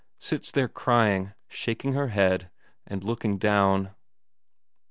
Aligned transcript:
Sits 0.17 0.49
there 0.49 0.67
crying, 0.67 1.33
shaking 1.47 1.93
her 1.93 2.07
head, 2.07 2.49
and 2.87 3.03
looking 3.03 3.37
down. 3.37 3.93